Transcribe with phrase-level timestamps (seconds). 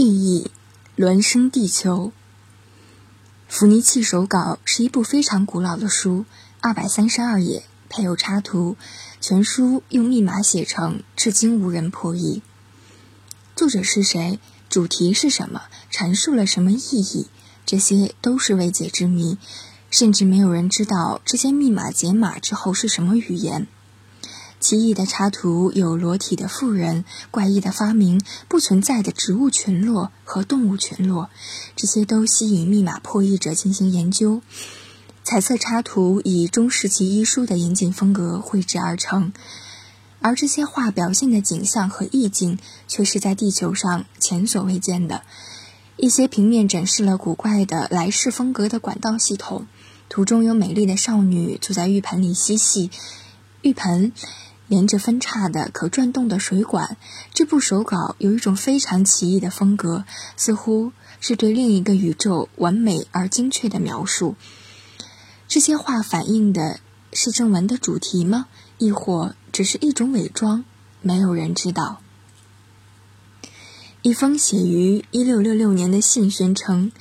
[0.00, 0.50] 意义，
[0.96, 2.10] 孪生地球。
[3.46, 6.24] 伏尼契手稿是一部非常古老的书，
[6.60, 8.78] 二百三十二页，配有插图。
[9.20, 12.40] 全书用密码写成，至今无人破译。
[13.54, 14.38] 作者是谁？
[14.70, 15.64] 主题是什么？
[15.92, 17.26] 阐述了什么意义？
[17.66, 19.36] 这些都是未解之谜，
[19.90, 23.66] 甚至没有人知道这些密码解码之后是什么语言。
[24.60, 31.30] 奇异的插图有裸体的妇人、怪异的发明、不存在的植物群落和动物群落，
[31.74, 34.42] 这些都吸引密码破译者进行研究。
[35.24, 39.32] 彩色插图以中世纪医书的严谨风格绘制而成，
[40.20, 45.22] 而这些画表现的景象和意境却是在地球上前所未见的。
[45.96, 49.66] 一些平面展示了古怪的来世风格的管道系统，
[50.10, 52.90] 图中有美丽的少女坐在浴盆里嬉戏，
[53.62, 54.12] 浴盆。
[54.70, 56.96] 连着分叉的可转动的水管，
[57.34, 60.04] 这部手稿有一种非常奇异的风格，
[60.36, 64.36] 似乎是对另一个宇宙完美而精确的描述。
[65.48, 66.78] 这些画反映的
[67.12, 68.46] 是正文的主题吗？
[68.78, 70.64] 亦或只是一种伪装？
[71.02, 72.00] 没有人知道。
[74.02, 76.92] 一封写于一六六六年的信宣称。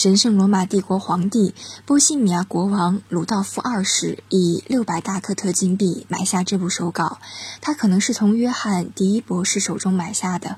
[0.00, 1.52] 神圣罗马帝国皇帝、
[1.84, 7.18] 波西米亚国王鲁道夫二世以六百大克特金币买下这部手稿，
[7.60, 10.56] 他可能是从约翰迪伊博士手中买下的。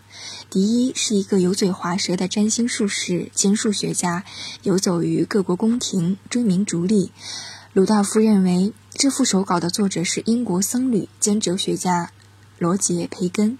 [0.48, 4.24] 迪伊是一个油嘴滑舌的占星术士兼数学家，
[4.62, 7.10] 游走于各国宫廷，追名逐利。
[7.72, 12.12] 鲁道夫认为这幅手稿的作者是英国僧侣兼哲学家
[12.60, 13.58] 罗杰·培根。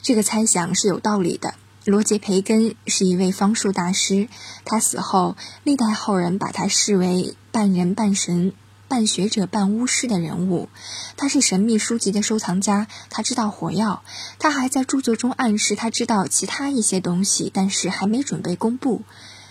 [0.00, 1.54] 这个猜想是有道理的。
[1.86, 4.28] 罗杰·培根是一位方术大师，
[4.64, 8.52] 他死后，历代后人把他视为半人半神、
[8.88, 10.68] 半学者半巫师的人物。
[11.16, 14.02] 他是神秘书籍的收藏家，他知道火药。
[14.40, 19.02] 他还在著作中暗示他知道其他一些东西，但是还没准备公布。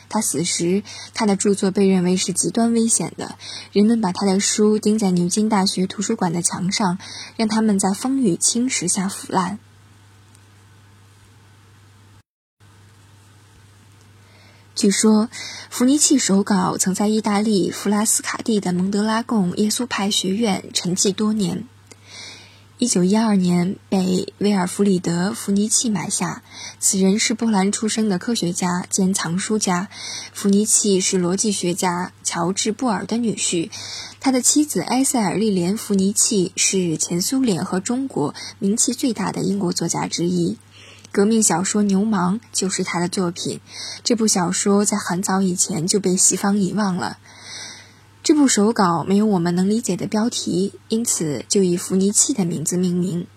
[0.10, 3.38] 他死时，他的著作被认为是极端危险的，
[3.72, 6.98] 人们把他的书钉在牛津大学图书馆的墙上，
[7.38, 9.58] 让他们在风雨侵蚀下腐烂。
[14.76, 15.30] 据说，
[15.70, 21.66] 伏尼契手稿曾在意大利弗拉斯卡蒂的蒙德拉贡耶稣派学院沉寂多年。
[22.78, 26.44] 一九一二年被威尔弗里德·伏尼契买下。
[26.78, 29.88] 此人是波兰出生的科学家兼藏书家。
[30.34, 33.72] 福尼契是逻辑学家乔治·布尔的女婿。
[34.20, 40.58] 他的妻子埃塞尔·利莲·福尼契是前苏联和中国名气最大的英国作家之一。
[41.16, 43.62] 革命小说《牛虻》就是他的作品。
[44.04, 47.20] 这部小说在很早以前就被西方遗忘了。
[48.22, 53.28] 这部手稿没有我们能理解的标题，因此就以伏尼契的名字命名。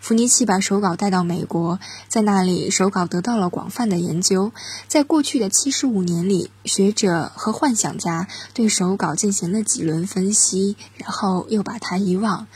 [0.00, 1.78] 伏尼契把手稿带到美国，
[2.08, 4.52] 在那里手稿得到了广泛的研究。
[4.88, 12.46] 在过去的七十五年里，学者和幻想家对手稿进行了几轮分析，然后又把它遗忘。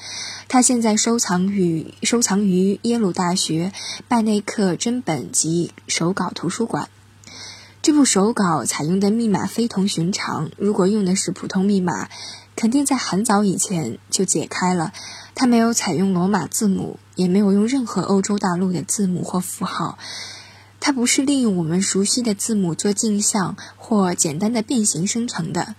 [0.48, 3.72] 他现在收藏于收藏于耶鲁大学
[4.08, 6.88] 拜内克珍本及手稿图书馆。
[7.82, 12.10] 这部手稿采用的密码非同寻常，如果用的是普通密码，
[12.60, 14.92] 肯定在很早以前就解开了。
[15.34, 19.96] 它没有采用罗马字母，也没有用任何欧洲大陆的字母或符号。
[20.78, 25.74] 它不是利用我们熟悉的字母做镜像或简单的变形生成的。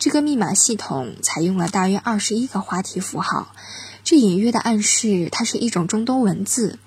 [0.00, 3.54] 这个密码系统采用了大约二十一个花体符号，
[4.02, 6.80] 这隐约的暗示它是一种中东文字。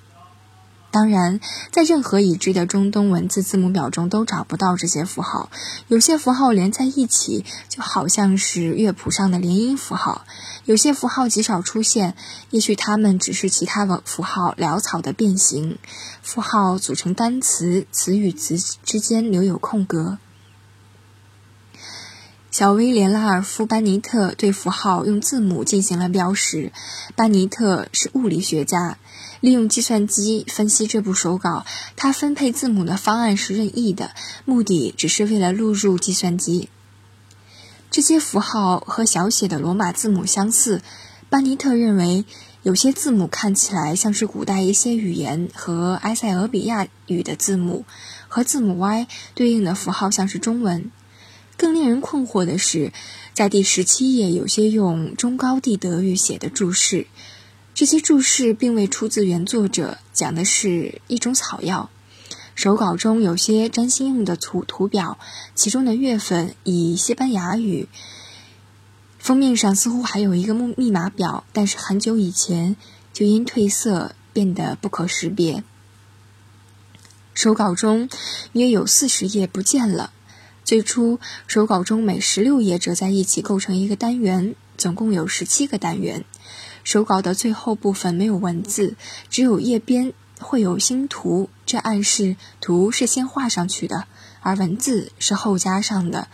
[0.92, 1.40] 当然，
[1.72, 5.52] 在任何已知的中东文字字母表中都找不到这些符号。
[5.88, 10.26] 有些符号连在一起，就好像是乐谱上的连音符号；
[10.66, 12.16] 有些符号极少出现，
[12.50, 15.78] 也许它们只是其他的符号潦草的变形。
[16.24, 20.18] 符号组成单词，词与词之间留有空格。
[22.52, 26.74] 小威廉·拉尔夫·班尼特对符号用字母进行了标识。
[27.16, 28.98] 班尼特是物理学家。
[29.42, 31.66] 利用计算机分析这部手稿，
[31.96, 34.12] 他分配字母的方案是任意的，
[34.46, 36.70] 目的只是为了录入计算机。
[37.92, 40.82] 这些符号和小写的罗马字母相似。
[41.30, 42.26] 班尼特认为，
[42.64, 47.86] 有些字母看起来像是古代一些语言和埃塞俄比亚语的字母，
[48.28, 50.92] 和字母 Y 对应的符号像是中文。
[51.56, 52.92] 更令人困惑的是，
[53.34, 57.06] 在第十七页有些用中高地德语写的注释。
[57.80, 61.90] 这些注释并未出自原作者，讲的是一种草药。
[62.54, 65.18] 手稿中有些占星用的图图表，
[65.56, 67.88] 其中的月份以西班牙语。
[69.18, 72.76] 封面上似乎还有一个密密码表，但是很久以前
[73.14, 75.64] 就因褪色变得不可识别。
[77.34, 78.10] 手稿中
[78.52, 80.12] 约有四十页不见了。
[80.66, 81.18] 最初，
[81.48, 86.26] 手稿中每十六页折在一起构成一个单元，总共有十七个单元。
[86.90, 88.96] 手稿的最后部分没有文字，
[89.30, 94.08] 只有页边会有星图，这暗示图是先画上去的，
[94.40, 96.30] 而文字是后加上的。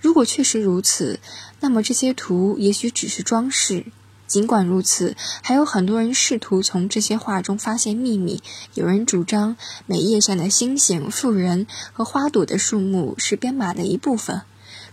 [0.00, 1.20] 如果确实如此，
[1.60, 3.84] 那么这些图也许只是装饰。
[4.26, 8.42] 尽管如此，还有很多人试图从这些画中发现秘密。
[8.72, 14.40] 有人主张每页上的星星、富人和花朵的数目是编码的一部分。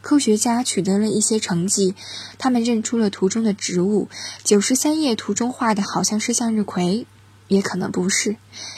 [0.01, 1.95] 科学家取得了一些成绩，
[2.37, 4.07] 他们认出了图中的植物。
[4.43, 7.05] 九十三页图中画的好像是向日葵，
[7.47, 8.37] 也可能不是。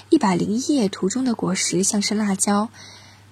[0.09, 2.69] 一百零一页图中的果实像是辣椒，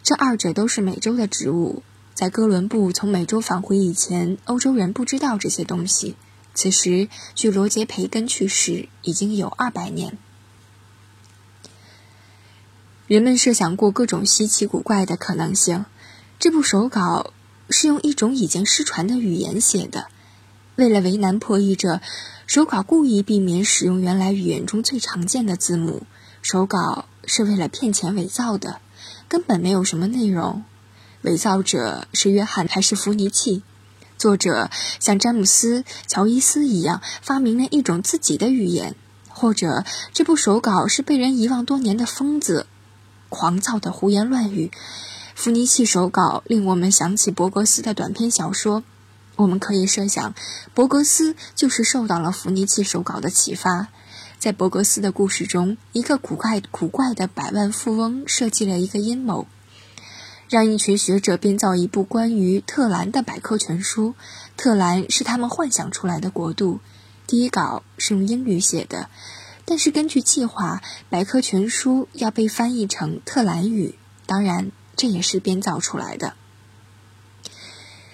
[0.04, 1.84] 这二者都是美洲的植物。
[2.14, 6.16] 在哥伦布从美洲返回以前，欧洲人不知道这些东西。
[6.54, 10.18] 此时，距罗杰·培根去世已经有二百年。
[13.08, 15.86] 人们设想过各种稀奇古怪的可能性。
[16.38, 17.34] 这部手稿
[17.70, 20.08] 是用一种已经失传的语言写的。
[20.76, 22.02] 为了为难破译者，
[22.48, 26.04] 手稿故意避免使用原来语言中最常见的字母。
[26.42, 28.80] 手稿是为了骗钱伪造的，
[29.28, 30.64] 根本没有什么内容。
[31.24, 33.62] 伪造者是约翰还是福尼契？
[34.18, 34.70] 作者
[35.00, 38.96] 像詹姆斯·乔伊斯一样发明了一种自己的语言，
[39.28, 39.84] 或者
[40.14, 42.68] 这部手稿是被人遗忘多年的疯子
[43.28, 44.72] 狂躁的胡言乱语。
[45.42, 48.84] 福尼契手稿令我们想起博格斯的短篇小说，
[49.38, 50.36] 我们可以设想，
[50.74, 53.88] 博格斯就是受到了福尼契手稿的启发。
[54.38, 59.48] 在博格斯的故事中，一个古怪古怪的百万富翁设计了一个阴谋。
[60.50, 64.16] 让一群学者编造一部关于特兰的百科全书。
[64.58, 66.82] 特兰是他们幻想出来的国度。
[67.28, 69.10] 第一稿是用英语写的，
[69.64, 73.96] 但是根据计划，百科全书要被翻译成特兰语。
[74.26, 76.34] 当然，这也是编造出来的。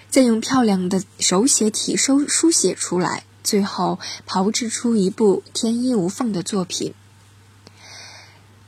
[0.08, 6.94] 再用漂亮的手写体书书写出来，最后炮制出一部天衣无缝的作品。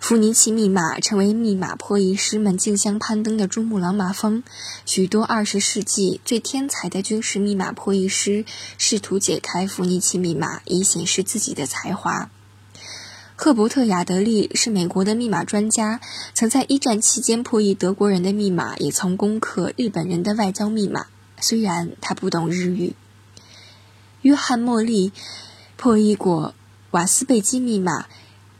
[0.01, 4.43] 弗尼奇密码成为密码破译师们竞相攀登的珠穆朗玛峰。
[4.85, 8.45] 许多二十世纪最天才的军事密码破译师
[8.79, 12.31] 试图解开弗尼奇密码，以显示自己的才华。
[13.41, 16.01] 赫伯特·亚德利是美国的密码专家，
[16.35, 21.07] 曾在一战期间破译德国人的密码，也曾攻克日本人的外交密码。
[21.41, 22.97] 虽然他不懂日语。
[24.23, 25.13] 约翰·莫利
[25.77, 26.53] 破译过
[26.91, 28.07] 瓦斯贝基密码。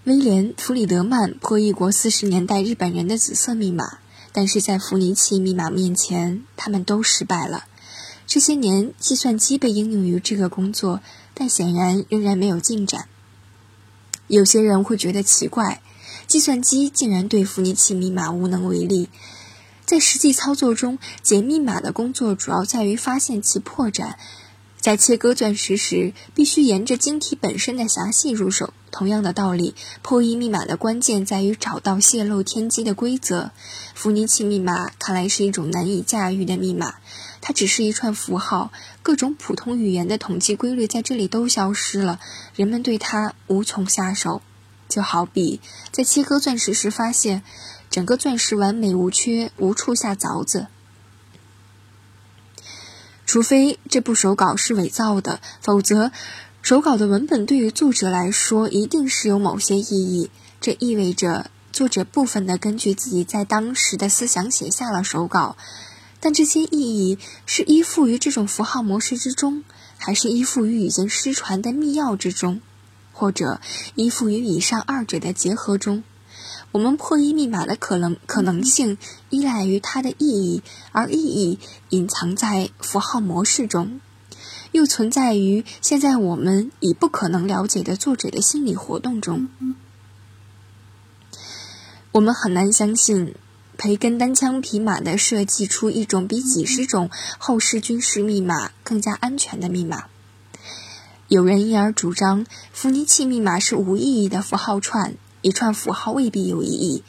[0.05, 3.99] 威廉·弗里德曼破译过四十年代日本人的紫色密码，
[4.31, 7.65] 但是在弗尼契密码面前，他们都失败了。
[8.29, 11.01] 这些年，计算机被应用于这个工作，
[11.35, 13.09] 但显然仍然没有进展。
[14.29, 15.83] 有些人会觉得奇怪，
[16.27, 19.09] 计算机竟然对弗尼契密码无能为力。
[19.85, 24.15] 在实际操作中，解密码的工作主要在于发现其破绽。
[24.81, 28.73] 在切割钻石时，必须沿着晶体本身的狭隙入手。
[28.91, 33.51] 同样的道理，破译密码的关键在于找到泄露天机的规则。
[33.95, 36.95] 弗尼契密码看来是一种难以驾驭的密码，
[37.41, 42.21] 它只是一串符号，各种普通语言的统计规律在这里都消失了，
[42.55, 44.43] 人们对它无从下手。
[44.89, 45.61] 就好比
[45.93, 47.43] 在切割钻石时发现，
[47.91, 50.69] 整个钻石完美无缺，无处下凿子。
[53.27, 56.11] 除非这部手稿是伪造的，否则，
[56.63, 60.31] 手稿的文本对于作者来说一定是有某些意义。
[60.59, 65.59] 这意味着作者部分的根据自己在当时的思想写下了手稿，
[66.21, 69.65] 但这些意义是依附于这种符号模式之中，
[69.97, 72.61] 还是依附于已经失传的密钥之中，
[73.13, 73.61] 或者
[73.95, 76.03] 依附于以上二者的结合中？
[76.73, 78.99] 我们破译密码的可能可能性
[79.31, 81.59] 依赖于它的意义，而意义
[81.91, 84.01] 隐藏在符号模式中，
[84.73, 89.49] 又存在于现在我们已不可能了解的作者的心理活动中。
[92.13, 93.35] 我们很难相信
[93.79, 97.09] 培根单枪匹马的设计出一种比几十种
[97.39, 100.05] 后世军事密码更加安全的密码。
[101.29, 105.15] 有人因而主张伏尼契密码是无意义的符号串。
[105.41, 107.05] 一串符号未必有意义，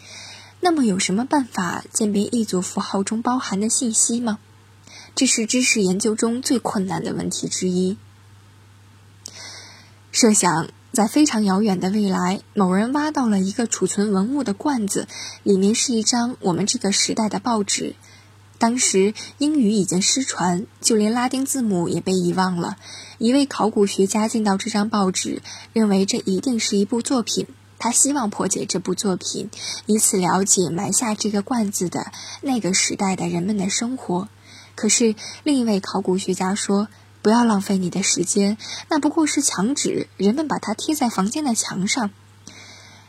[0.59, 4.37] 那么有什么办法鉴别一组符号中包含的信息吗？
[5.15, 7.97] 这是知识研究中最困难的问题之一。
[10.11, 15.07] 设想在非常遥远的未来，某人挖到了一个储存文物的罐子，
[15.43, 17.95] 里面是一张我们这个时代的报纸。
[18.57, 22.75] 当时英语已经失传，就连拉丁字母也被遗忘了。
[23.17, 25.41] 一位考古学家见到这张报纸，
[25.71, 27.47] 认为这一定是一部作品。
[27.77, 29.49] 他希望破解这部作品，
[29.85, 34.27] 以此了解埋下这个罐子的那个时代的人们的生活。
[34.75, 35.15] 可是
[35.45, 36.89] 另一位考古学家说
[37.21, 38.57] ：“不要浪费你的时间，
[38.89, 42.11] 那不过是墙纸，人们把它贴在房间的墙上。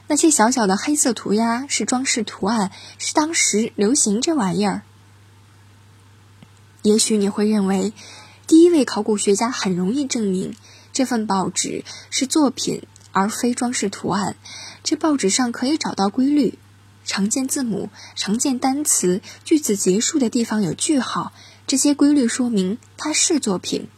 [0.09, 4.83] 那些小小的黑色涂鸦是装饰图案，是当时流行这玩意儿。”
[6.83, 7.93] 也许你会认为，
[8.47, 10.57] 第一位考古学家很容易证明
[10.93, 14.35] 这份报纸是作品而非装饰图案。
[14.83, 16.59] 这报纸上可以找到规律，
[17.05, 21.33] 常见字母、常见单词，句子结束的地方有句号，
[21.69, 23.89] 这些规律说明它是作品。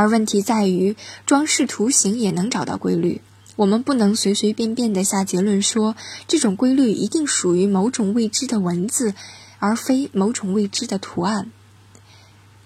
[0.00, 3.20] 而问题在于，装饰图形也能找到规律。
[3.56, 5.94] 我们不能随随便便地下结论说，
[6.26, 9.12] 这种规律一定属于某种未知的文字，
[9.58, 11.52] 而非某种未知的图案。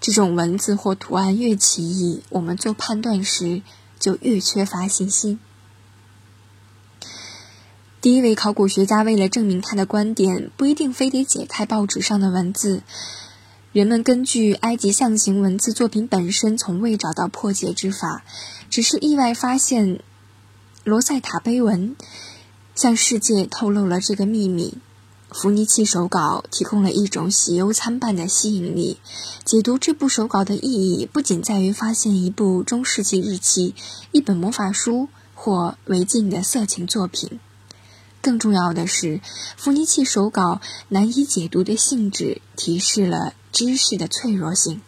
[0.00, 3.62] 这种文字或图案越奇异，我们做判断时
[3.98, 5.40] 就越缺乏信心。
[8.00, 12.84] 第一位考古学家为了证明他的观点，不一定非得解开报纸上的文字。
[13.74, 18.22] 人们根据埃及象形文字作品本身从未找到破解之法，
[18.70, 19.98] 只是意外发现
[20.84, 21.96] 罗塞塔碑文，
[22.76, 24.78] 向世界透露了这个秘密。
[25.28, 28.98] 伏尼契手稿提供了一种喜忧参半的吸引力。
[29.44, 33.74] 解读这部手稿的意义，不仅在于发现一部中世纪日期、
[34.12, 37.40] 一本魔法书或违禁的色情作品，
[38.24, 39.20] 更重要的是，
[39.54, 44.80] 伏尼契手稿难以解读的性质提示了知识的脆弱性。